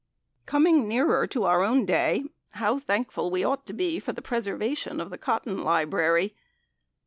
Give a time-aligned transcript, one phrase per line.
[0.47, 4.99] Coming nearer to our own day, how thankful we ought to be for the preservation
[4.99, 6.33] of the Cotton Library.